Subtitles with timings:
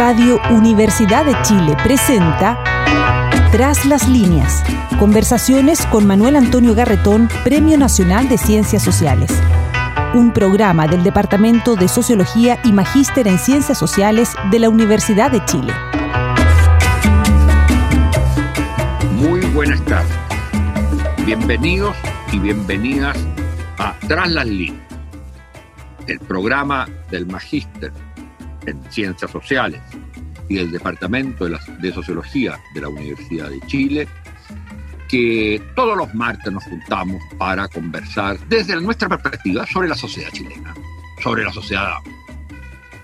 [0.00, 2.58] Radio Universidad de Chile presenta
[3.52, 4.64] Tras las líneas.
[4.98, 9.30] Conversaciones con Manuel Antonio Garretón, Premio Nacional de Ciencias Sociales.
[10.14, 15.44] Un programa del Departamento de Sociología y Magíster en Ciencias Sociales de la Universidad de
[15.44, 15.74] Chile.
[19.16, 20.16] Muy buenas tardes.
[21.26, 21.94] Bienvenidos
[22.32, 23.18] y bienvenidas
[23.76, 24.82] a Tras las líneas,
[26.06, 27.92] el programa del Magíster
[28.70, 29.80] en Ciencias Sociales
[30.48, 34.08] y del Departamento de, la, de Sociología de la Universidad de Chile,
[35.08, 40.74] que todos los martes nos juntamos para conversar desde nuestra perspectiva sobre la sociedad chilena,
[41.22, 41.94] sobre la sociedad,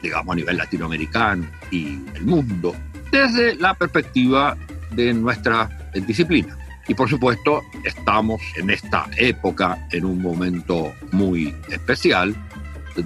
[0.02, 2.74] digamos, a nivel latinoamericano y el mundo,
[3.10, 4.56] desde la perspectiva
[4.92, 6.56] de nuestra disciplina.
[6.88, 12.34] Y por supuesto, estamos en esta época, en un momento muy especial,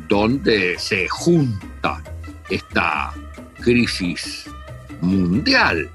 [0.09, 2.00] donde se junta
[2.51, 3.13] esta
[3.61, 4.47] crisis
[5.01, 5.91] mundial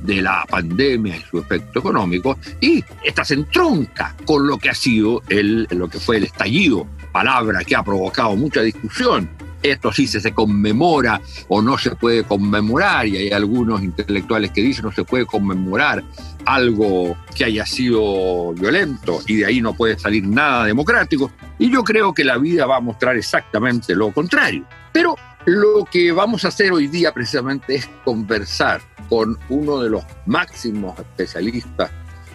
[0.00, 4.74] de la pandemia y su efecto económico, y esta se entronca con lo que ha
[4.74, 9.30] sido el, lo que fue el estallido, palabra que ha provocado mucha discusión.
[9.62, 14.60] Esto sí se, se conmemora o no se puede conmemorar, y hay algunos intelectuales que
[14.60, 16.02] dicen no se puede conmemorar
[16.44, 21.30] algo que haya sido violento y de ahí no puede salir nada democrático.
[21.60, 24.64] Y yo creo que la vida va a mostrar exactamente lo contrario.
[24.92, 25.14] Pero
[25.46, 30.98] lo que vamos a hacer hoy día precisamente es conversar con uno de los máximos
[30.98, 31.90] especialistas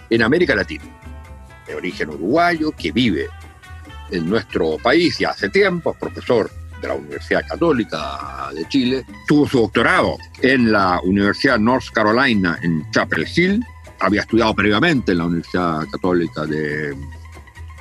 [0.09, 0.83] en América Latina,
[1.65, 3.27] de origen uruguayo, que vive
[4.11, 6.49] en nuestro país ya hace tiempo, es profesor
[6.81, 12.89] de la Universidad Católica de Chile, tuvo su doctorado en la Universidad North Carolina en
[12.91, 13.65] Chapel Hill,
[13.99, 16.95] había estudiado previamente en la Universidad Católica de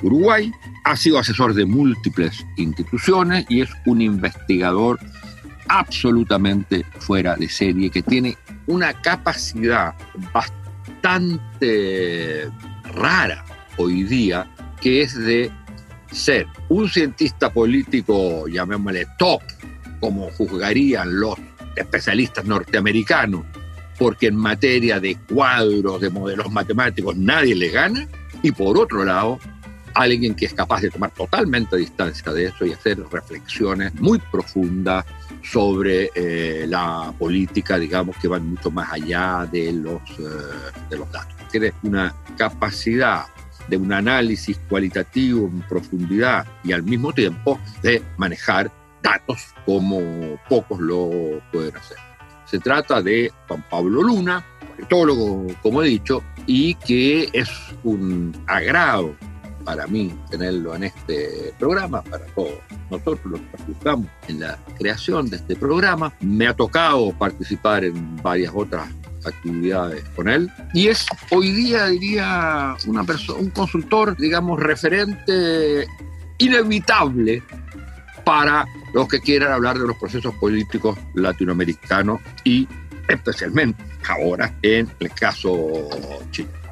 [0.01, 0.51] Uruguay,
[0.83, 4.99] ha sido asesor de múltiples instituciones y es un investigador
[5.69, 9.95] absolutamente fuera de serie, que tiene una capacidad
[10.33, 12.49] bastante
[12.93, 13.43] rara
[13.77, 14.49] hoy día,
[14.81, 15.51] que es de
[16.11, 19.41] ser un cientista político, llamémosle top,
[19.99, 21.35] como juzgarían los
[21.75, 23.45] especialistas norteamericanos,
[23.97, 28.07] porque en materia de cuadros, de modelos matemáticos, nadie le gana,
[28.43, 29.39] y por otro lado,
[29.97, 35.05] alguien que es capaz de tomar totalmente distancia de eso y hacer reflexiones muy profundas
[35.43, 41.11] sobre eh, la política, digamos, que van mucho más allá de los, eh, de los
[41.11, 41.35] datos.
[41.51, 43.25] Tiene una capacidad
[43.67, 48.71] de un análisis cualitativo en profundidad y al mismo tiempo de manejar
[49.01, 51.97] datos como pocos lo pueden hacer.
[52.45, 57.49] Se trata de Juan Pablo Luna, politólogo, como he dicho, y que es
[57.83, 59.15] un agrado
[59.67, 62.53] para mí tenerlo en este programa, para todos
[62.89, 66.13] nosotros los que participamos en la creación de este programa.
[66.21, 68.87] Me ha tocado participar en varias otras
[69.25, 73.05] actividades con él y es hoy día diría una
[73.37, 75.85] un consultor digamos referente
[76.37, 77.43] inevitable
[78.23, 82.69] para los que quieran hablar de los procesos políticos latinoamericanos y
[83.09, 85.89] especialmente ahora en el caso
[86.31, 86.66] chileno.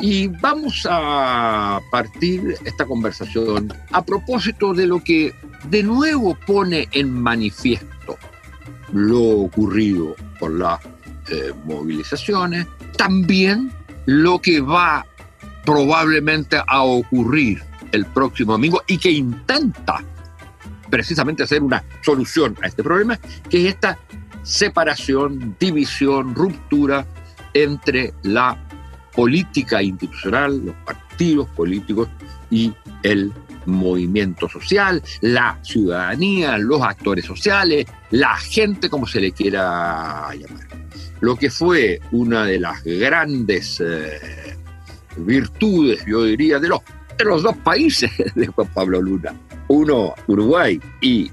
[0.00, 5.34] Y vamos a partir esta conversación a propósito de lo que
[5.70, 8.18] de nuevo pone en manifiesto
[8.92, 10.80] lo ocurrido con las
[11.28, 13.72] eh, movilizaciones, también
[14.04, 15.04] lo que va
[15.64, 20.02] probablemente a ocurrir el próximo domingo y que intenta
[20.90, 23.18] precisamente hacer una solución a este problema,
[23.50, 23.98] que es esta
[24.42, 27.04] separación, división, ruptura
[27.52, 28.65] entre la
[29.16, 32.08] política institucional, los partidos políticos
[32.50, 32.72] y
[33.02, 33.32] el
[33.64, 40.68] movimiento social, la ciudadanía, los actores sociales, la gente como se le quiera llamar.
[41.20, 44.56] Lo que fue una de las grandes eh,
[45.16, 46.80] virtudes, yo diría, de los,
[47.16, 49.34] de los dos países de Juan Pablo Luna,
[49.68, 51.30] uno Uruguay y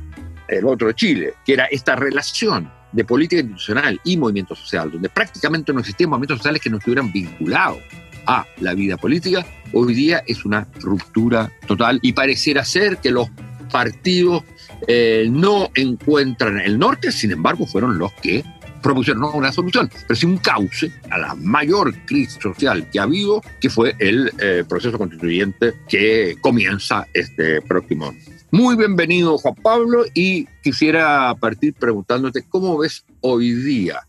[0.47, 5.73] el otro Chile, que era esta relación de política institucional y movimiento social, donde prácticamente
[5.73, 7.79] no existían movimientos sociales que no estuvieran vinculados
[8.25, 13.29] a la vida política, hoy día es una ruptura total y pareciera ser que los
[13.71, 14.43] partidos
[14.87, 18.43] eh, no encuentran el norte, sin embargo fueron los que
[18.81, 23.03] propusieron no una solución, pero sí un cauce a la mayor crisis social que ha
[23.03, 28.32] habido, que fue el eh, proceso constituyente que comienza este próximo año.
[28.55, 34.07] Muy bienvenido, Juan Pablo, y quisiera partir preguntándote cómo ves hoy día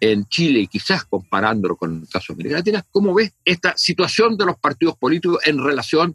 [0.00, 4.36] en Chile y quizás comparándolo con el caso de América Latina, cómo ves esta situación
[4.36, 6.14] de los partidos políticos en relación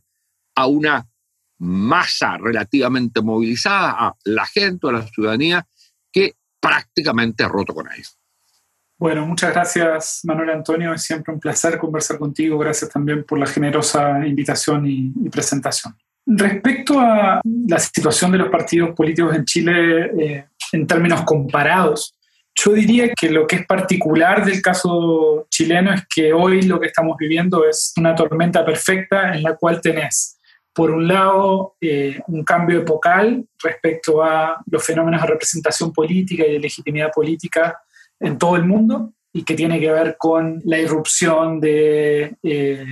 [0.53, 1.07] a una
[1.57, 5.65] masa relativamente movilizada, a la gente, a la ciudadanía,
[6.11, 8.15] que prácticamente roto con ellos.
[8.99, 13.47] Bueno, muchas gracias Manuel Antonio, es siempre un placer conversar contigo, gracias también por la
[13.47, 15.97] generosa invitación y, presentación.
[16.25, 22.15] Respecto a la situación de los partidos políticos en Chile eh, en términos comparados,
[22.55, 26.87] yo diría que lo que es particular del caso chileno es que hoy lo que
[26.87, 30.39] estamos viviendo es una tormenta perfecta en la cual tenés,
[30.73, 36.53] por un lado, eh, un cambio epocal respecto a los fenómenos de representación política y
[36.53, 37.77] de legitimidad política
[38.19, 42.85] en todo el mundo y que tiene que ver con la irrupción de eh,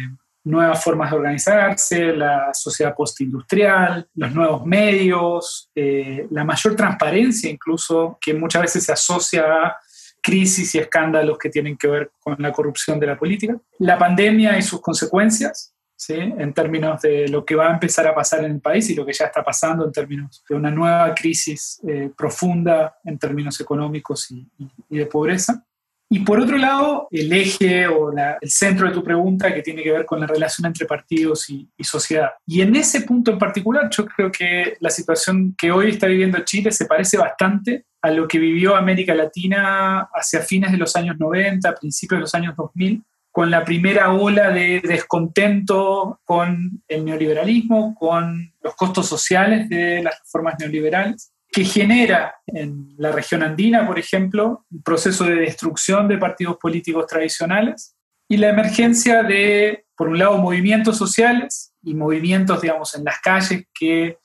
[0.44, 8.18] nuevas formas de organizarse, la sociedad postindustrial, los nuevos medios, eh, la mayor transparencia incluso,
[8.20, 9.78] que muchas veces se asocia a
[10.22, 14.58] crisis y escándalos que tienen que ver con la corrupción de la política, la pandemia
[14.58, 16.16] y sus consecuencias, ¿sí?
[16.16, 19.06] en términos de lo que va a empezar a pasar en el país y lo
[19.06, 24.32] que ya está pasando en términos de una nueva crisis eh, profunda en términos económicos
[24.32, 24.50] y
[24.90, 25.66] de pobreza.
[26.14, 29.92] Y por otro lado, el eje o el centro de tu pregunta que tiene que
[29.92, 32.30] ver con la relación entre partidos y, sociedad.
[32.46, 36.38] Y en ese punto en particular, yo creo que la situación que hoy está viviendo
[36.46, 41.16] Chile se parece bastante a lo que vivió América Latina hacia fines de los años
[41.18, 43.02] 90, principios de los años 2000,
[43.32, 50.20] con la primera ola de descontento con el neoliberalismo, con los costos sociales de las
[50.20, 56.18] reformas neoliberales que genera en la región andina, por ejemplo, un proceso de destrucción de
[56.18, 57.96] partidos políticos tradicionales
[58.28, 63.68] y la emergencia de, por un lado, movimientos sociales y movimientos, digamos, en las calles
[63.72, 64.18] que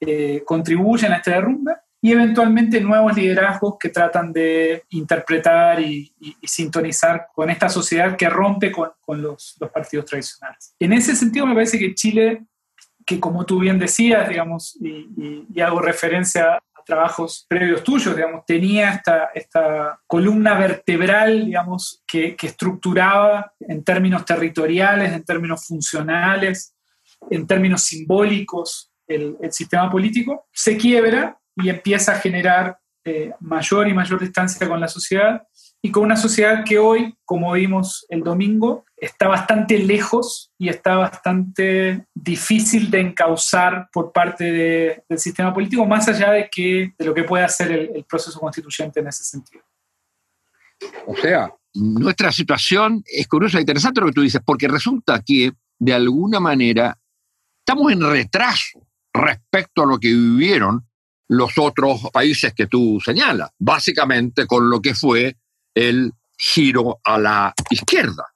[0.00, 6.14] eh, contribuyen a este derrumbe y eventualmente nuevos liderazgos que tratan de interpretar y,
[6.44, 10.76] sintonizar con esta sociedad que rompe con, los, los, partidos tradicionales.
[10.78, 12.46] En ese sentido me parece que Chile,
[13.04, 18.94] que como tú bien decías, digamos, y, y hago referencia trabajos previos tuyos, digamos, tenía
[18.94, 26.74] esta, esta columna vertebral, digamos, que, estructuraba en términos territoriales, en términos funcionales,
[27.30, 33.92] en términos simbólicos el, sistema político, se quiebra y empieza a generar eh, mayor y
[33.92, 35.42] mayor distancia con la sociedad
[35.80, 40.96] y con una sociedad que hoy, como vimos el domingo, está bastante lejos y está
[40.96, 44.44] bastante difícil de encauzar por parte
[45.08, 48.98] del sistema político, más allá de, que, de lo que puede hacer el, proceso constituyente
[49.00, 49.62] en ese sentido.
[51.06, 55.52] O sea, nuestra situación es curiosa e interesante lo que tú dices, porque resulta que
[55.78, 56.98] de alguna manera
[57.60, 58.80] estamos en retraso
[59.12, 60.84] respecto a lo que vivieron
[61.28, 65.36] los otros países que tú señalas, básicamente con lo que fue
[65.78, 68.26] el giro a la izquierda,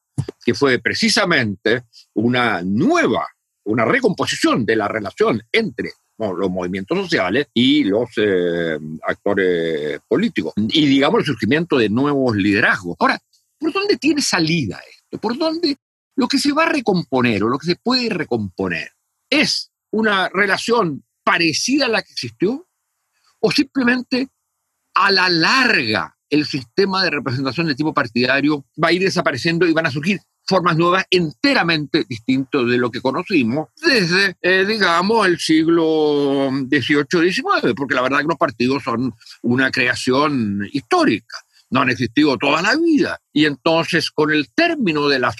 [0.44, 1.84] que fue precisamente
[2.14, 3.26] una nueva,
[3.64, 8.78] una recomposición de la relación entre los movimientos sociales y los eh,
[9.08, 10.52] actores políticos.
[10.56, 12.96] Y digamos el surgimiento de nuevos liderazgos.
[13.00, 13.18] Ahora,
[13.58, 15.18] ¿por dónde tiene salida esto?
[15.18, 15.76] ¿Por dónde
[16.14, 18.92] lo que se va a recomponer o lo que se puede recomponer
[19.28, 22.68] es una relación parecida a la que existió
[23.40, 24.28] o simplemente
[24.94, 29.72] a la larga el sistema de representación de tipo partidario va a ir desapareciendo y
[29.72, 35.38] van a surgir formas nuevas enteramente distintas de lo que conocimos desde, eh, digamos, el
[35.38, 41.36] siglo XVIII-XIX, porque la verdad que los partidos son una creación histórica,
[41.70, 43.20] no han existido toda la vida.
[43.32, 45.34] Y entonces, con el término de la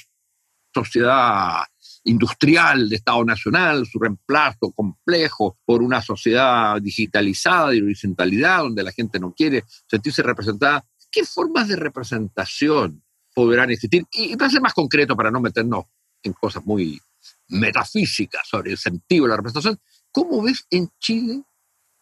[0.75, 1.63] sociedad
[2.05, 8.93] industrial de Estado Nacional, su reemplazo complejo por una sociedad digitalizada de horizontalidad, donde la
[8.93, 10.85] gente no quiere sentirse representada.
[11.11, 13.03] ¿Qué formas de representación
[13.35, 14.05] podrán existir?
[14.13, 15.85] Y va a ser más concreto para no meternos
[16.23, 17.01] en cosas muy
[17.49, 19.79] metafísicas sobre el sentido de la representación.
[20.11, 21.43] ¿Cómo ves en Chile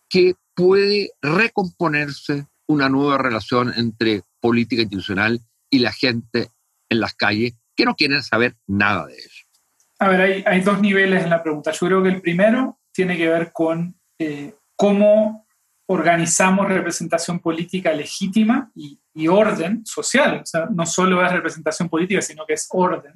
[0.09, 5.41] que puede recomponerse una nueva relación entre política institucional
[5.71, 6.51] y la gente
[6.89, 9.40] en las calles que no quieren saber nada de eso?
[10.01, 11.73] A ver, hay, dos niveles en la pregunta.
[11.73, 15.47] Yo creo que el primero tiene que ver con eh, cómo
[15.89, 20.41] organizamos representación política legítima y, orden social.
[20.43, 23.13] O sea, no solo es representación política, sino que es orden.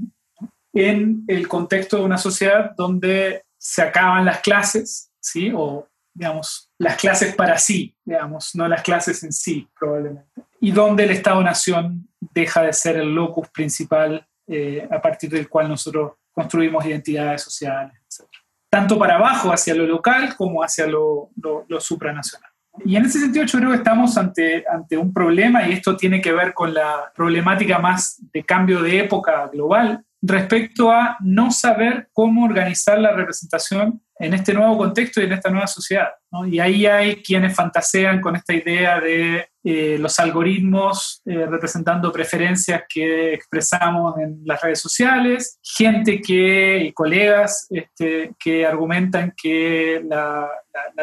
[0.74, 5.50] En el contexto de una sociedad donde se acaban las clases, ¿sí?
[5.56, 10.42] O, digamos, las clases para sí, digamos, no las clases en sí, probablemente.
[10.60, 15.68] Y donde el Estado-Nación deja de ser el locus principal eh, a partir del cual
[15.68, 18.28] nosotros construimos identidades sociales, etc.
[18.68, 21.30] Tanto para abajo, hacia lo local, como hacia lo,
[21.78, 22.50] supranacional.
[22.84, 26.20] Y en ese sentido yo creo que estamos ante, ante un problema, y esto tiene
[26.20, 32.08] que ver con la problemática más de cambio de época global, respecto a no saber
[32.12, 36.08] cómo organizar la representación en este nuevo contexto y en esta nueva sociedad.
[36.46, 42.82] Y ahí hay quienes fantasean con esta idea de eh, los algoritmos eh, representando preferencias
[42.86, 50.50] que expresamos en las redes sociales, gente que, y colegas este, que argumentan que la,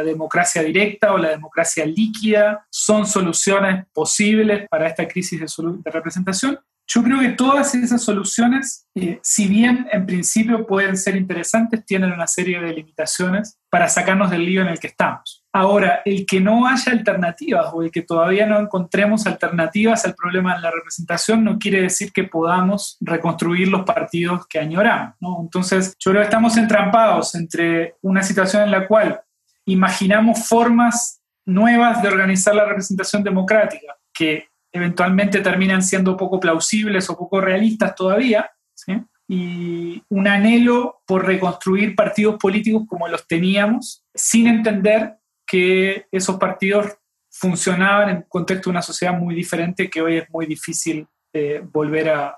[0.05, 6.59] democracia directa o la democracia líquida son soluciones posibles para esta crisis de representación.
[6.93, 12.11] Yo creo que todas esas soluciones, eh, si bien en principio pueden ser interesantes, tienen
[12.11, 15.40] una serie de limitaciones para sacarnos del lío en el que estamos.
[15.53, 20.55] Ahora, el que no haya alternativas o el que todavía no encontremos alternativas al problema
[20.55, 25.15] de la representación no quiere decir que podamos reconstruir los partidos que añoramos.
[25.41, 29.19] Entonces, yo creo que estamos entrampados entre una situación en la cual
[29.65, 37.17] imaginamos formas nuevas de organizar la representación democrática que eventualmente terminan siendo poco plausibles o
[37.17, 38.49] poco realistas todavía,
[39.27, 45.20] y un anhelo por reconstruir partidos políticos como los teníamos, sin entender
[45.51, 46.87] que esos partidos
[47.29, 52.09] funcionaban en contexto de una sociedad muy diferente que hoy es muy difícil eh, volver
[52.09, 52.37] a,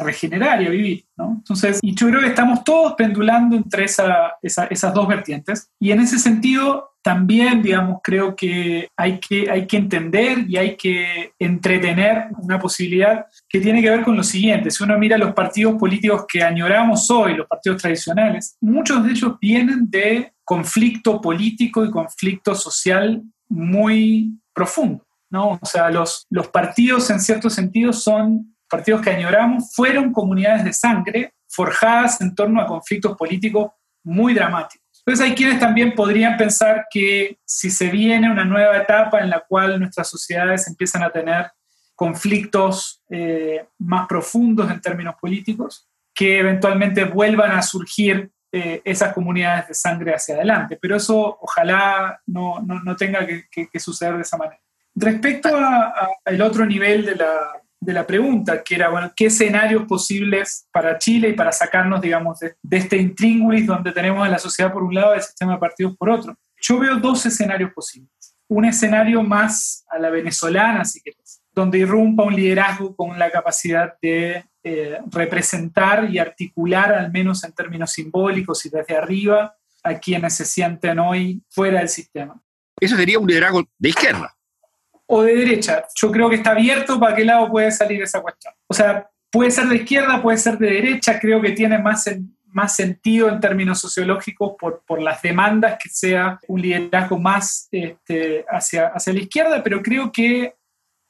[0.00, 1.06] regenerar y a vivir.
[1.18, 5.68] Entonces, y yo creo que estamos todos pendulando entre esas dos vertientes.
[5.80, 10.74] Y en ese sentido, también, digamos, creo que hay, que hay que entender y hay
[10.74, 14.70] que entretener una posibilidad que tiene que ver con lo siguiente.
[14.70, 19.34] Si uno mira los partidos políticos que añoramos hoy, los partidos tradicionales, muchos de ellos
[19.38, 25.06] vienen de conflicto político y conflicto social muy profundo.
[25.28, 25.58] ¿no?
[25.60, 30.72] O sea, los, los partidos en cierto sentido son partidos que añoramos, fueron comunidades de
[30.72, 34.83] sangre forjadas en torno a conflictos políticos muy dramáticos.
[35.06, 39.40] Entonces hay quienes también podrían pensar que si se viene una nueva etapa en la
[39.40, 41.50] cual nuestras sociedades empiezan a tener
[41.94, 49.68] conflictos eh, más profundos en términos políticos, que eventualmente vuelvan a surgir eh, esas comunidades
[49.68, 50.78] de sangre hacia adelante.
[50.80, 54.60] Pero eso ojalá no, no, tenga que, que, suceder de esa manera.
[54.94, 55.50] Respecto
[56.24, 60.98] al otro nivel de la, de la pregunta, que era, bueno, ¿qué escenarios posibles para
[60.98, 64.94] Chile y para sacarnos, digamos, de, este intríngulis donde tenemos a la sociedad por un
[64.94, 66.36] lado y el sistema de partidos por otro?
[66.60, 68.10] Yo veo dos escenarios posibles.
[68.48, 73.94] Un escenario más a la venezolana, si querés, donde irrumpa un liderazgo con la capacidad
[74.00, 80.34] de eh, representar y articular, al menos en términos simbólicos y desde arriba, a quienes
[80.34, 82.40] se sienten hoy fuera del sistema.
[82.80, 84.33] Eso sería un liderazgo de izquierda
[85.06, 85.84] o de derecha.
[85.94, 88.54] Yo creo que está abierto para qué lado puede salir esa cuestión.
[88.66, 92.08] O sea, puede ser de izquierda, puede ser de derecha, creo que tiene más,
[92.46, 98.44] más sentido en términos sociológicos por, por, las demandas que sea un liderazgo más este,
[98.48, 100.54] hacia, hacia la izquierda, pero creo que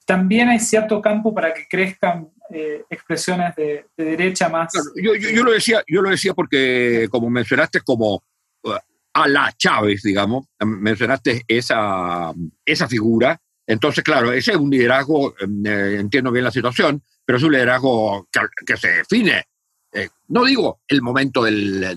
[0.06, 4.72] también hay cierto campo para que crezcan eh, expresiones de, derecha más.
[4.96, 8.22] yo, yo, lo decía, yo lo decía porque, como mencionaste, como
[8.64, 8.72] uh,
[9.14, 12.32] a la Chávez, digamos, mencionaste esa,
[12.64, 17.38] esa figura entonces, claro, ese es un liderazgo, em, eh, entiendo bien la situación, pero
[17.38, 18.28] es un liderazgo
[18.66, 19.44] que, se define,
[19.92, 21.96] eh, no digo el momento del, eh,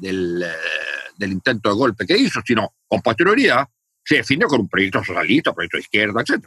[1.17, 3.67] del, intento de golpe que hizo, sino con posterioridad,
[4.03, 6.45] se define con un proyecto socialista, proyecto de izquierda, etc.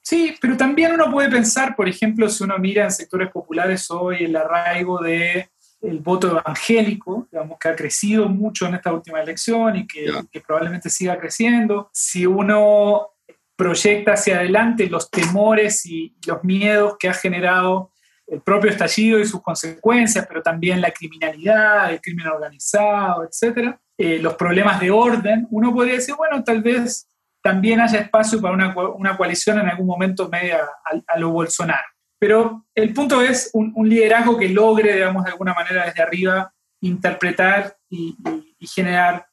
[0.00, 4.24] Sí, pero también uno puede pensar, por ejemplo, si uno mira en sectores populares hoy
[4.24, 9.76] el arraigo de el voto evangélico, digamos, que ha crecido mucho en esta última elección
[9.76, 11.88] y que, que probablemente siga creciendo.
[11.92, 13.10] Si uno
[13.58, 17.90] proyecta hacia adelante los temores y los miedos que ha generado
[18.28, 23.74] el propio estallido y sus consecuencias, pero también la criminalidad, el crimen organizado, etc.
[23.96, 27.08] Eh, los problemas de orden, uno podría decir, bueno, tal vez
[27.42, 30.60] también haya espacio para una, una coalición en algún momento media
[31.08, 31.88] a, lo Bolsonaro.
[32.16, 37.76] Pero el punto es un, liderazgo que logre, digamos, de alguna manera desde arriba interpretar
[37.90, 38.16] y,
[38.60, 39.26] generar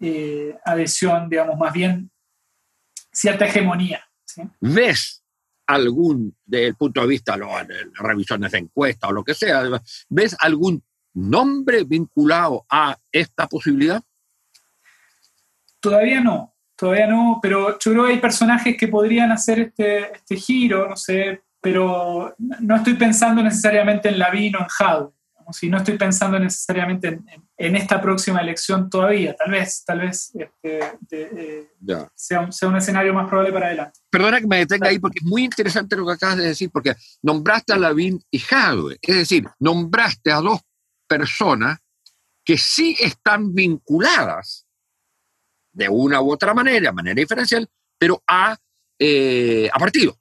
[0.00, 2.10] eh, adhesión, digamos, más bien
[3.18, 4.04] cierta hegemonía.
[4.60, 5.24] ¿Ves
[5.66, 9.62] algún, desde el punto de vista de revisiones de encuesta o lo que sea,
[10.08, 10.82] ves algún
[11.14, 14.02] nombre vinculado a esta posibilidad?
[15.80, 20.36] Todavía no, todavía no, pero yo creo que hay personajes que podrían hacer este, este
[20.36, 24.68] giro, no sé, pero no estoy pensando necesariamente en Lavín o en
[25.52, 27.20] Si no estoy pensando necesariamente
[27.56, 31.68] en, esta próxima elección todavía, tal vez, tal vez este, eh,
[32.14, 33.98] sea, un, escenario más probable para adelante.
[34.10, 36.94] Perdona que me detenga ahí porque es muy interesante lo que acabas de decir, porque
[37.22, 40.60] nombraste a Lavín y Jadwe, es decir, nombraste a dos
[41.06, 41.78] personas
[42.44, 44.66] que sí están vinculadas
[45.72, 48.56] de una u otra manera, manera diferencial, pero a,
[48.98, 50.18] eh, a partidos.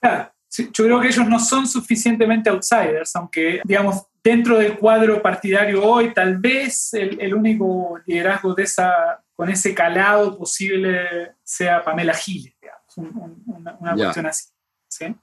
[0.00, 5.82] Claro yo creo que ellos no son suficientemente outsiders, aunque, digamos, dentro del cuadro partidario
[5.82, 12.54] hoy, tal vez el, único liderazgo de esa, con ese calado posible sea Pamela Giles,
[12.96, 14.48] una, cuestión así.
[14.88, 15.14] ¿sí?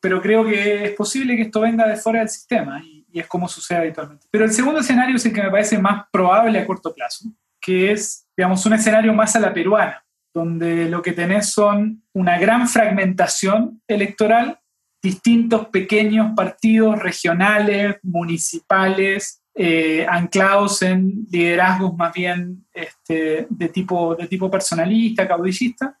[0.00, 3.26] Pero creo que es posible que esto venga de fuera del sistema y, y, es
[3.26, 4.26] como sucede habitualmente.
[4.30, 7.26] Pero el segundo escenario es el que me parece más probable a corto plazo,
[7.60, 12.38] que es, digamos, un escenario más a la peruana, donde lo que tenés son una
[12.38, 14.58] gran fragmentación electoral,
[15.02, 24.28] distintos pequeños partidos regionales, municipales, eh, anclados en liderazgos más bien este, de, tipo, de
[24.28, 25.98] tipo personalista, caudillista,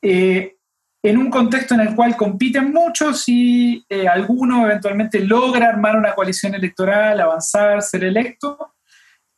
[0.00, 0.56] eh,
[1.02, 6.14] en un contexto en el cual compiten muchos y eh, alguno eventualmente logra armar una
[6.14, 8.74] coalición electoral, avanzar, ser electo,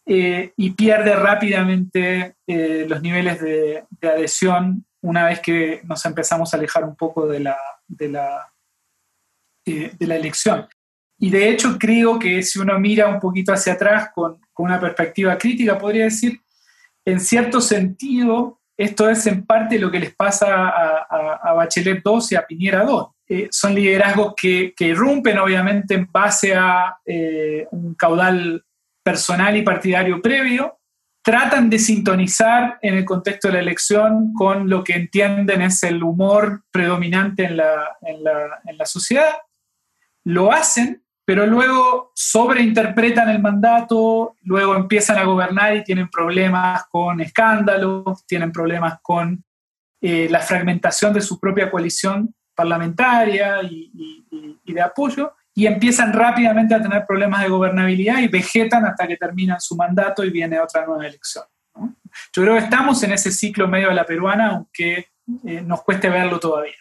[0.06, 6.94] y pierde rápidamente los niveles de, adhesión una vez que nos empezamos a alejar un
[6.94, 7.56] poco de la,
[7.88, 8.52] de la,
[9.64, 10.68] de la elección.
[11.18, 14.78] Y de hecho creo que si uno mira un poquito hacia atrás con, con, una
[14.78, 16.40] perspectiva crítica, podría decir,
[17.04, 22.32] en cierto sentido, esto es en parte lo que les pasa a, a, Bachelet 2
[22.32, 23.08] y a Piñera 2.
[23.28, 28.64] Eh, son liderazgos que, que, irrumpen obviamente en base a eh, un caudal
[29.06, 30.80] personal y partidario previo,
[31.22, 36.02] tratan de sintonizar en el contexto de la elección con lo que entienden es el
[36.02, 39.36] humor predominante en la, en la, en la sociedad,
[40.24, 47.20] lo hacen pero luego sobreinterpretan el mandato, luego empiezan a gobernar y tienen problemas con
[47.20, 49.44] escándalos, tienen problemas con
[50.00, 56.82] eh, la fragmentación de su propia coalición parlamentaria y, de apoyo, y empiezan rápidamente a
[56.82, 61.06] tener problemas de gobernabilidad y vegetan hasta que terminan su mandato y viene otra nueva
[61.06, 61.44] elección.
[61.74, 65.06] Yo creo que estamos en ese ciclo medio de la peruana, aunque
[65.46, 66.74] eh, nos cueste verlo todavía.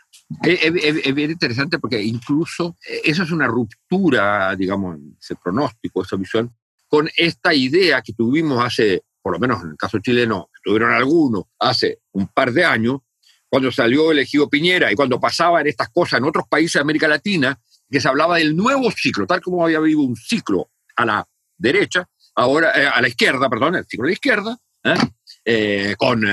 [0.44, 6.53] Es, bien interesante porque incluso eh, eso es una ruptura, digamos, ese pronóstico, esa visión,
[6.89, 10.91] con esta idea que tuvimos hace, por lo menos en el caso chileno, que tuvieron
[10.91, 13.00] algunos hace un par de años,
[13.48, 17.58] cuando salió elegido Piñera y cuando pasaban estas cosas en otros países de América Latina,
[17.89, 22.07] que se hablaba del nuevo ciclo, tal como había habido un ciclo a la derecha,
[22.36, 25.96] ahora eh, a la izquierda, perdón, el ciclo de la izquierda, ¿eh?
[25.98, 26.24] con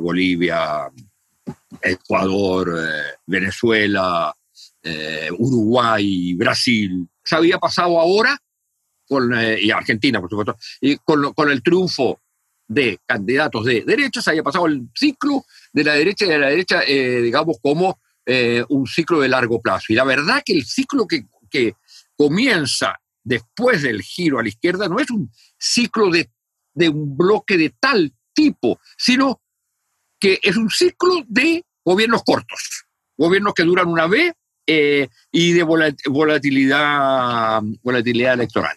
[0.00, 0.90] Bolivia,
[1.82, 4.34] Ecuador, eh, Venezuela,
[4.82, 7.08] eh, Uruguay, Brasil.
[7.22, 8.36] Se había pasado ahora,
[9.06, 12.20] con, eh, y Argentina, por supuesto, y con, con, el triunfo
[12.66, 16.48] de candidatos de derecha, se había pasado el ciclo de la derecha y de la
[16.48, 17.98] derecha, digamos, como
[18.68, 19.86] un ciclo de largo plazo.
[19.88, 21.74] Y la verdad que el ciclo que, que
[22.16, 26.30] comienza después del giro a la izquierda no es un ciclo de,
[26.74, 29.40] de un bloque de tal tipo, sino
[30.18, 32.84] que es un ciclo de gobiernos cortos,
[33.16, 34.32] gobiernos que duran una vez
[34.66, 38.76] eh, y de volatilidad, volatilidad electoral.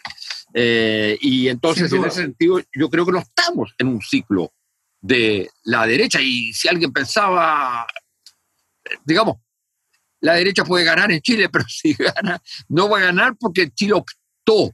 [0.54, 4.54] Eh, y entonces, en ese sentido, yo creo que no estamos en un ciclo
[5.02, 6.22] de la derecha.
[6.22, 7.86] Y si alguien pensaba,
[9.04, 9.38] digamos,
[10.24, 13.94] la derecha puede ganar en Chile, pero si gana, no va a ganar porque Chile
[13.94, 14.74] optó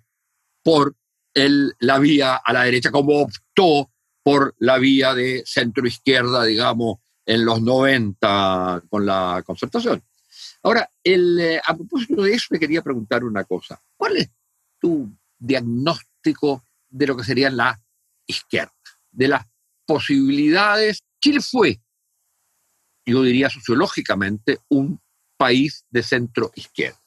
[0.64, 0.96] por
[1.34, 3.90] el, la vía a la derecha, como optó
[4.24, 10.04] por la vía de centro-izquierda, digamos, en los 90 con la concertación.
[10.62, 13.82] Ahora, eh, a propósito de eso, me quería preguntar una cosa.
[13.98, 14.30] ¿Cuál es
[14.80, 17.82] tu diagnóstico de lo que sería la
[18.28, 18.74] izquierda?
[19.12, 19.46] De las
[19.86, 21.04] posibilidades.
[21.20, 21.82] Chile fue,
[23.06, 25.00] yo diría sociológicamente, un
[25.40, 27.00] país de centro izquierda.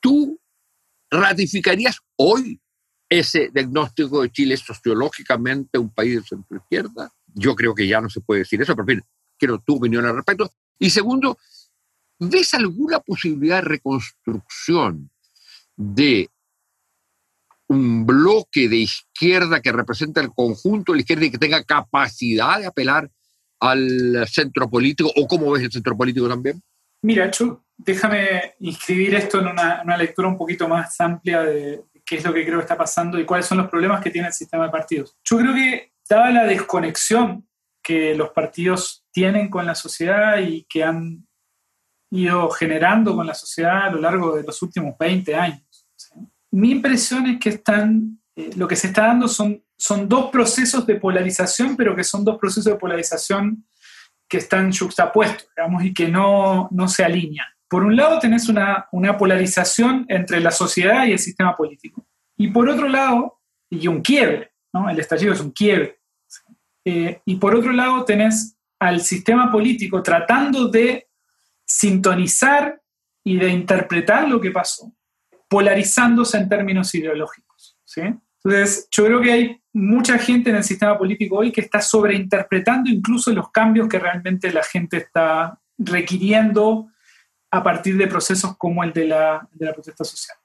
[0.00, 0.40] ¿Tú
[1.10, 2.60] ratificarías hoy
[3.08, 7.12] ese diagnóstico de Chile sociológicamente un país de centro izquierda.
[7.34, 9.06] Yo creo que ya no se puede decir eso, pero en fin,
[9.38, 10.50] quiero tu opinión al respecto.
[10.78, 11.38] Y segundo,
[12.18, 15.10] ¿ves alguna posibilidad de reconstrucción
[15.76, 16.30] de
[17.68, 22.60] un bloque de izquierda que representa el conjunto de la izquierda y que tenga capacidad
[22.60, 23.10] de apelar
[23.60, 25.12] al centro político?
[25.14, 26.60] ¿O cómo ves el centro político también?
[27.02, 32.24] Mira, Chu, déjame inscribir esto en una, lectura un poquito más amplia de, qué es
[32.24, 34.64] lo que creo que está pasando y cuáles son los problemas que tiene el sistema
[34.64, 35.16] de partidos.
[35.24, 37.48] Yo creo que, dada la desconexión
[37.82, 41.26] que los partidos tienen con la sociedad y que han
[42.10, 45.88] ido generando con la sociedad a lo largo de los últimos 20 años,
[46.52, 50.86] mi impresión es que están, eh, lo que se está dando son, son dos procesos
[50.86, 53.66] de polarización, pero que son dos procesos de polarización
[54.28, 58.88] que están juxtapuestos, digamos, y que no, no se alinean por un lado tenés una,
[59.18, 62.06] polarización entre la sociedad y el sistema político.
[62.36, 64.88] Y por otro lado, y un quiebre, ¿no?
[64.88, 66.00] el estallido es un quiebre.
[66.84, 71.08] Eh, y por otro lado tenés al sistema político tratando de
[71.64, 72.80] sintonizar
[73.24, 74.92] y de interpretar lo que pasó,
[75.48, 77.76] polarizándose en términos ideológicos.
[77.84, 78.02] ¿sí?
[78.44, 82.88] Entonces, yo creo que hay mucha gente en el sistema político hoy que está sobreinterpretando
[82.88, 86.88] incluso los cambios que realmente la gente está requiriendo
[87.50, 90.36] a partir de procesos como el de la, de la protesta social.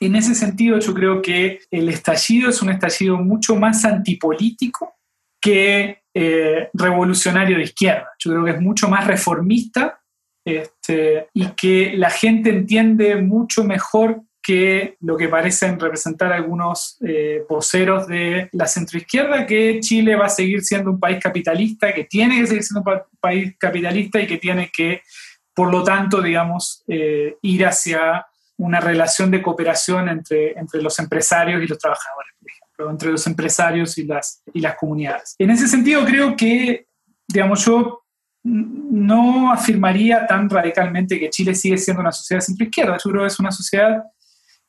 [0.00, 4.94] En ese sentido, yo creo que el estallido es un estallido mucho más antipolítico
[5.40, 8.08] que eh, revolucionario de izquierda.
[8.18, 10.00] Yo creo que es mucho más reformista
[10.46, 17.42] este, y que la gente entiende mucho mejor que lo que parecen representar algunos eh,
[17.48, 22.40] voceros de la centroizquierda, que Chile va a seguir siendo un país capitalista, que tiene
[22.40, 25.02] que seguir siendo un país capitalista y que tiene que,
[25.52, 28.24] por lo tanto, digamos, eh, ir hacia
[28.58, 33.26] una relación de cooperación entre, entre los empresarios y los trabajadores, por ejemplo, entre los
[33.26, 35.34] empresarios y las, y las comunidades.
[35.40, 36.86] En ese sentido, creo que,
[37.26, 38.04] digamos, yo
[38.44, 42.96] no afirmaría tan radicalmente que Chile sigue siendo una sociedad centroizquierda.
[43.04, 44.04] Yo creo que es una sociedad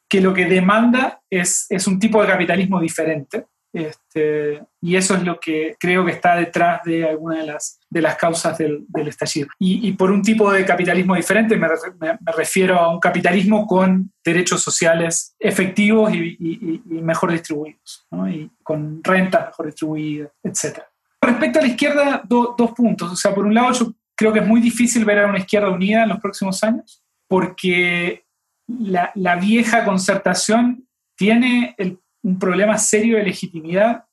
[0.10, 3.46] que lo que demanda es, es un tipo de capitalismo diferente.
[3.74, 8.02] Este, y eso es lo que creo que está detrás de algunas de las, de
[8.02, 9.50] las causas del, del estallido.
[9.60, 11.68] Y, y, por un tipo de capitalismo diferente me,
[12.00, 18.08] me, me, refiero a un capitalismo con derechos sociales efectivos y, y, y mejor distribuidos,
[18.10, 18.28] ¿no?
[18.28, 20.80] y con rentas mejor distribuidas, etc.
[21.22, 23.12] Respecto a la izquierda, do, dos puntos.
[23.12, 25.70] O sea, por un lado, yo creo que es muy difícil ver a una izquierda
[25.70, 28.24] unida en los próximos años, porque
[28.68, 31.76] la, vieja concertación tiene
[32.24, 34.04] un problema serio de legitimidad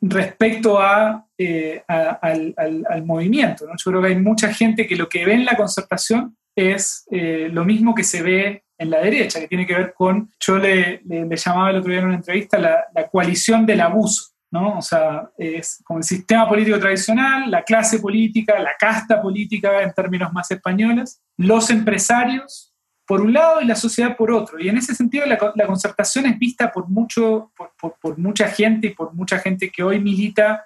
[0.00, 3.66] respecto a, eh, al, movimiento.
[3.66, 3.72] ¿no?
[3.76, 7.48] Yo creo que hay mucha gente que lo que ve en la concertación es eh,
[7.50, 11.00] lo mismo que se ve en la derecha, que tiene que ver con, yo le
[11.36, 14.32] llamaba el otro día en una entrevista, la, la, coalición del abuso.
[14.50, 14.78] ¿no?
[14.78, 19.92] O sea, es como el sistema político tradicional, la clase política, la casta política en
[19.92, 22.73] términos más españoles, los empresarios
[23.06, 24.58] por un lado y la sociedad por otro.
[24.58, 28.48] Y en ese sentido la, la concertación es vista por, mucho, por, por, por, mucha
[28.48, 30.64] gente y por mucha gente que hoy milita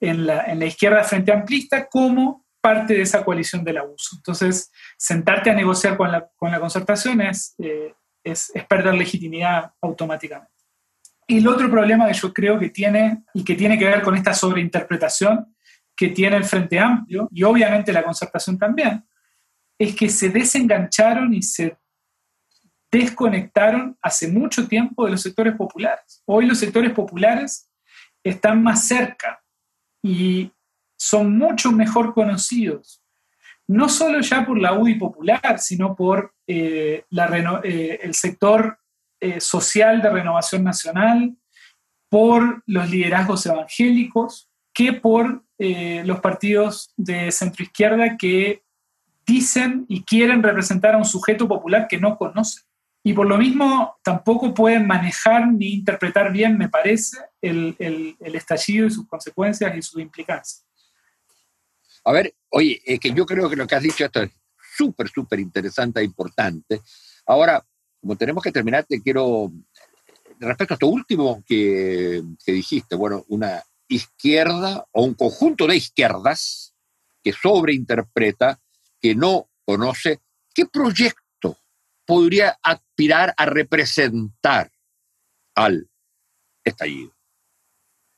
[0.00, 4.16] en la, en la izquierda frente amplista como parte de esa coalición del abuso.
[4.16, 7.92] Entonces, sentarte a negociar con la, con la concertación es, eh,
[8.22, 10.52] es, es perder legitimidad automáticamente.
[11.26, 14.14] Y el otro problema que yo creo que tiene y que tiene que ver con
[14.16, 15.54] esta sobreinterpretación
[15.96, 19.04] que tiene el Frente Amplio y obviamente la concertación también,
[19.82, 21.76] es que se desengancharon y se
[22.88, 26.22] desconectaron hace mucho tiempo de los sectores populares.
[26.24, 27.68] Hoy los sectores populares
[28.22, 29.42] están más cerca
[30.00, 30.52] y
[30.96, 33.02] son mucho mejor conocidos,
[33.66, 38.78] no solo ya por la UDI popular, sino por eh, eh, el sector
[39.20, 41.34] eh, social de renovación nacional,
[42.08, 48.61] por los liderazgos evangélicos, que por los partidos de centroizquierda que
[49.32, 52.64] dicen y quieren representar a un sujeto popular que no conocen.
[53.04, 58.86] Y por lo mismo tampoco pueden manejar ni interpretar bien, me parece, el, el, estallido
[58.86, 60.64] y sus consecuencias y sus implicancias.
[62.04, 64.30] A ver, oye, es que yo creo que lo que has dicho esto es
[64.76, 66.80] súper, súper interesante e importante.
[67.26, 67.64] Ahora,
[68.00, 69.50] como tenemos que terminar, te quiero,
[70.38, 76.72] respecto a esto último que, que dijiste, bueno, una izquierda o un conjunto de izquierdas
[77.22, 78.60] que sobreinterpreta
[79.02, 80.20] que no conoce,
[80.54, 81.58] ¿qué proyecto
[82.06, 84.70] podría aspirar a representar
[85.56, 85.90] al
[86.64, 87.12] estallido?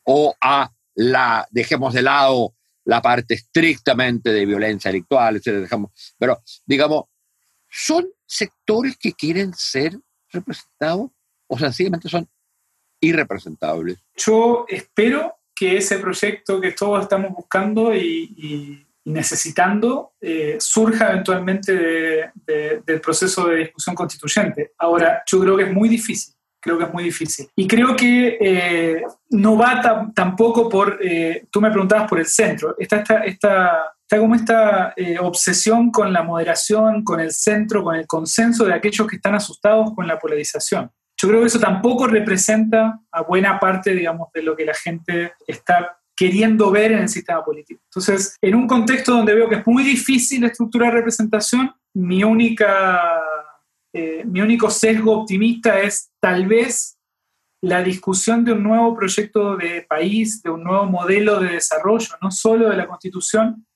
[0.04, 5.62] O a la, dejemos de lado la parte estrictamente de violencia delictual, etc.
[5.62, 7.04] Dejamos, pero, digamos,
[7.70, 9.98] ¿son sectores que quieren ser
[10.30, 11.10] representados
[11.46, 12.28] o sencillamente son
[13.00, 13.98] irrepresentables?
[14.16, 21.76] Yo espero que ese proyecto que todos estamos buscando y, y necesitando eh, surja eventualmente
[21.76, 24.72] de, de, del proceso de discusión constituyente.
[24.78, 27.48] Ahora, yo creo que es muy difícil, creo que es muy difícil.
[27.54, 32.74] Y creo que eh, no va tampoco por, eh, tú me preguntabas por el centro,
[32.78, 37.96] está, esta, esta, está como esta eh, obsesión con la moderación, con el centro, con
[37.96, 40.90] el consenso de aquellos que están asustados con la polarización.
[41.16, 45.32] Yo creo que eso tampoco representa a buena parte, digamos, de lo que la gente
[45.46, 47.80] está queriendo ver en el sistema político.
[47.84, 53.22] Entonces, en un contexto donde veo que es muy difícil estructurar representación, mi, única,
[53.92, 56.98] eh, mi único sesgo optimista es tal vez
[57.62, 62.30] la discusión de un nuevo proyecto de país, de un nuevo modelo de desarrollo, no
[62.30, 63.66] solo de la constitución,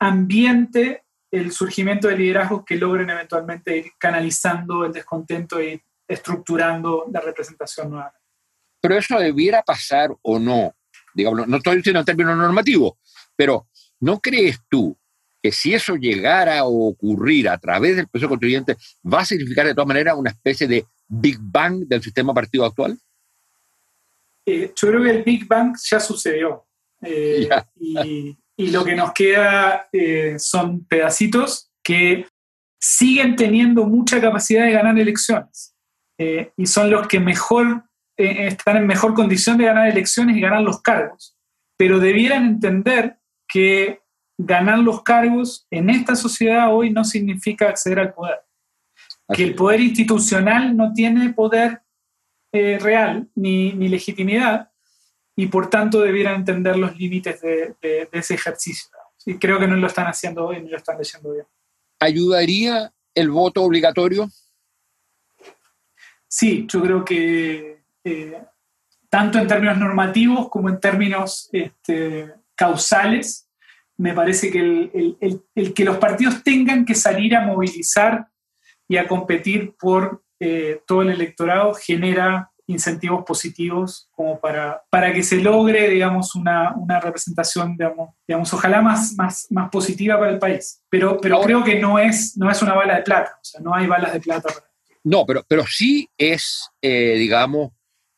[0.00, 7.20] ambiente el surgimiento de liderazgos que logren eventualmente ir canalizando el descontento y estructurando la
[7.20, 8.12] representación nueva.
[8.80, 10.74] Pero eso debiera pasar o no,
[11.14, 12.94] digamos, no estoy diciendo en términos normativos,
[13.36, 13.66] pero
[14.00, 14.96] ¿no crees tú
[15.42, 19.74] que si eso llegara a ocurrir a través del proceso constituyente, va a significar de
[19.74, 22.98] todas maneras una especie de Big Bang del sistema partido actual?
[24.46, 26.66] eh, yo creo que el Big Bang ya sucedió.
[27.02, 27.48] Eh,
[27.78, 29.88] y, y, lo que nos queda
[30.38, 32.26] son pedacitos que
[32.80, 35.74] siguen teniendo mucha capacidad de ganar elecciones.
[36.18, 37.84] y son los que mejor
[38.16, 41.36] están en mejor condición de ganar elecciones y ganar los cargos.
[41.76, 44.00] Pero debieran entender que
[44.38, 48.40] ganar los cargos en esta sociedad hoy no significa acceder al poder.
[49.32, 51.82] Que el poder institucional no tiene poder
[52.52, 54.70] eh, real ni, legitimidad
[55.36, 57.74] y por tanto debieran entender los límites de,
[58.12, 58.90] ese ejercicio.
[59.26, 61.46] Y creo que no lo están haciendo hoy ni lo están leyendo bien.
[61.98, 64.28] ¿Ayudaría el voto obligatorio?
[66.28, 67.73] Sí, yo creo que
[68.04, 68.42] eh,
[69.08, 73.48] tanto en términos normativos como en términos este, causales,
[73.96, 78.26] me parece que el, que los partidos tengan que salir a movilizar
[78.88, 85.22] y a competir por eh, todo el electorado genera incentivos positivos como para, para que
[85.22, 87.76] se logre, digamos, una, representación,
[88.26, 90.82] digamos, ojalá más, más, más positiva para el país.
[90.88, 93.74] Pero, pero creo que no es, no es una bala de plata, o sea, no
[93.74, 94.52] hay balas de plata.
[95.04, 97.72] No, pero, pero sí es, eh, digamos,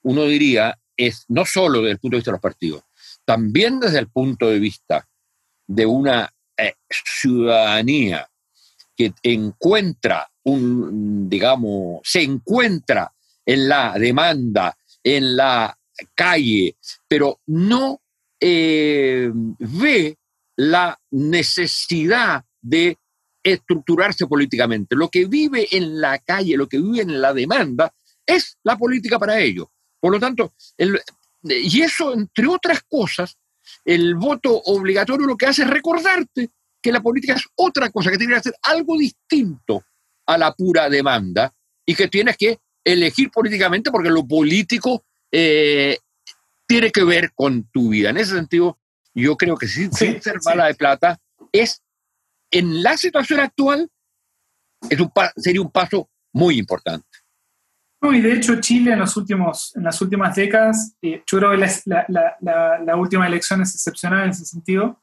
[0.07, 2.83] uno diría, es no solo desde el punto de vista de los partidos,
[3.25, 5.09] también desde el punto de vista
[5.67, 8.29] de una eh, ciudadanía
[8.97, 13.13] que encuentra un, digamos, se encuentra
[13.45, 15.77] en la demanda, en la
[16.15, 16.77] calle,
[17.09, 18.01] pero no
[18.39, 20.17] eh, ve
[20.55, 22.97] la necesidad de
[23.43, 24.95] estructurarse políticamente.
[24.95, 27.93] Lo que vive en la calle, lo que vive en la demanda,
[28.25, 29.67] es la política para ellos.
[30.01, 30.55] Por lo tanto,
[31.43, 33.37] y eso, entre otras cosas,
[33.85, 38.19] el voto obligatorio lo que hace es recordarte que la política es otra cosa, que
[38.19, 39.85] tiene que hacer algo distinto
[40.27, 41.53] a la pura demanda
[41.85, 45.99] y que tienes que elegir políticamente porque lo político eh,
[46.67, 48.11] tiene que ver con tu vida.
[48.11, 48.79] En ese sentido,
[49.15, 51.19] yo creo que sin, ser mala de plata,
[51.53, 51.83] es
[52.51, 53.91] en la situación actual
[54.89, 57.16] es un, sería un paso muy importante.
[58.03, 61.67] Y de hecho Chile en, los últimos, en las últimas décadas, eh, yo creo que
[61.87, 62.07] la,
[62.41, 65.03] la, la, última elección es excepcional en ese sentido,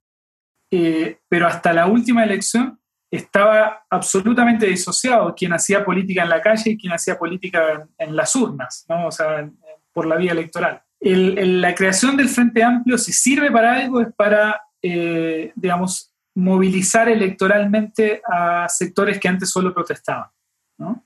[0.72, 2.80] eh, pero hasta la última elección
[3.12, 8.36] estaba absolutamente disociado quien hacía política en la calle y quien hacía política en, las
[8.36, 9.08] urnas, ¿no?
[9.08, 9.50] o sea,
[9.92, 10.82] por la vía electoral.
[11.00, 17.10] El, la creación del Frente Amplio, si sirve para algo, es para, eh, digamos, movilizar
[17.10, 20.26] electoralmente a sectores que antes solo protestaban.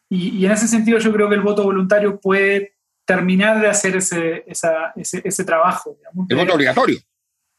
[0.09, 2.75] Y, en ese sentido yo creo que el voto voluntario puede
[3.05, 5.97] terminar de hacer ese, ese, trabajo.
[6.29, 6.99] el voto obligatorio.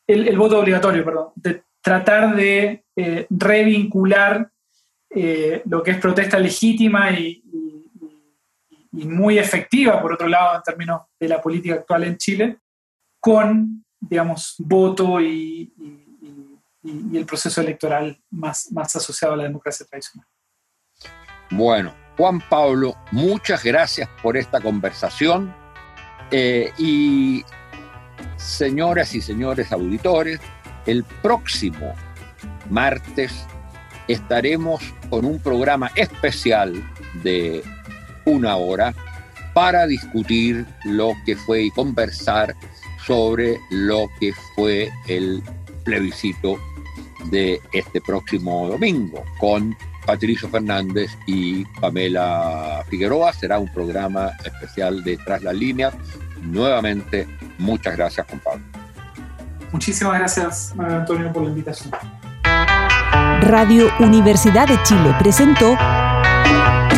[0.06, 1.28] El, voto obligatorio, perdón.
[1.36, 4.50] De tratar de eh, revincular
[5.10, 7.42] eh, lo que es protesta legítima y,
[8.90, 12.58] muy efectiva, por otro lado, en términos de la política actual en Chile,
[13.20, 15.72] con, digamos, voto y,
[17.12, 20.26] el proceso electoral más, más asociado a la democracia tradicional.
[21.50, 25.54] Bueno, Juan Pablo, muchas gracias por esta conversación.
[26.30, 27.44] Eh, y
[28.36, 30.40] señoras y señores auditores,
[30.86, 31.94] el próximo
[32.68, 33.46] martes
[34.08, 36.82] estaremos con un programa especial
[37.22, 37.62] de
[38.24, 38.94] una hora
[39.54, 42.54] para discutir lo que fue y conversar
[43.06, 45.42] sobre lo que fue el
[45.84, 46.58] plebiscito
[47.30, 49.76] de este próximo domingo con
[50.08, 53.30] Patricio Fernández y Pamela Figueroa.
[53.34, 55.92] Será un programa especial de Tras las Líneas.
[56.40, 58.64] Nuevamente, muchas gracias, Juan Pablo.
[59.70, 61.90] Muchísimas gracias, Antonio, por la invitación.
[63.42, 65.76] Radio Universidad de Chile presentó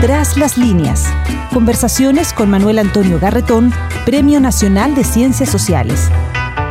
[0.00, 1.12] Tras las líneas.
[1.52, 3.72] Conversaciones con Manuel Antonio Garretón,
[4.06, 6.08] Premio Nacional de Ciencias Sociales.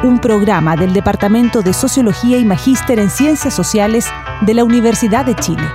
[0.03, 4.05] Un programa del Departamento de Sociología y Magíster en Ciencias Sociales
[4.39, 5.67] de la Universidad de Chile.